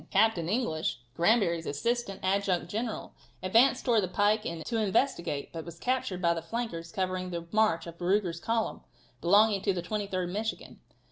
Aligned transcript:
Captain 0.09 0.49
English, 0.49 0.97
Granbury's 1.15 1.67
assistant 1.67 2.21
adjutant 2.23 2.67
general, 2.67 3.13
advanced 3.43 3.85
towards 3.85 4.01
the 4.01 4.07
pike 4.07 4.41
to 4.65 4.77
investigate, 4.77 5.51
but 5.53 5.63
was 5.63 5.77
captured 5.77 6.19
by 6.23 6.33
the 6.33 6.41
flankers 6.41 6.91
covering 6.91 7.29
the 7.29 7.45
march 7.51 7.85
of 7.85 7.99
Ruger's 7.99 8.39
column, 8.39 8.81
belonging 9.21 9.61
to 9.61 9.73
the 9.73 9.83
23d 9.83 10.27
Michigan. 10.27 10.79